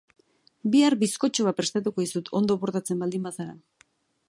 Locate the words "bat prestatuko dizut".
1.49-2.33